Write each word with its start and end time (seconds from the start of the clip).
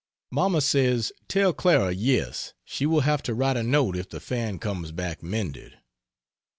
Mamma 0.31 0.61
says, 0.61 1.11
tell 1.27 1.53
Clara 1.53 1.91
yes, 1.93 2.55
she 2.65 2.87
will 2.87 3.01
have 3.01 3.21
to 3.21 3.35
write 3.35 3.55
a 3.55 3.61
note 3.61 3.95
if 3.95 4.09
the 4.09 4.19
fan 4.19 4.57
comes 4.57 4.91
back 4.91 5.21
mended. 5.21 5.77